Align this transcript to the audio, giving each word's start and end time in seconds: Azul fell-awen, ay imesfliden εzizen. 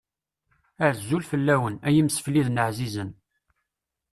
Azul 0.87 1.23
fell-awen, 1.29 1.75
ay 1.87 1.95
imesfliden 2.01 2.61
εzizen. 2.65 3.11